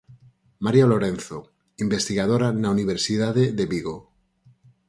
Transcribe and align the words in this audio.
María 0.65 0.87
Lorenzo, 0.91 1.37
investigadora 1.85 2.47
na 2.61 2.69
Universidade 2.75 3.43
de 3.57 3.65
Vigo. 3.73 3.97